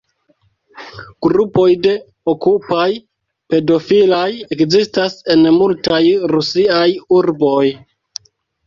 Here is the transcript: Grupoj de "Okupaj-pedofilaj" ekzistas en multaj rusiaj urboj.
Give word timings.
Grupoj 1.25 1.65
de 1.83 1.91
"Okupaj-pedofilaj" 2.33 4.27
ekzistas 4.59 5.21
en 5.37 5.47
multaj 5.61 6.03
rusiaj 6.35 6.87
urboj. 7.23 7.65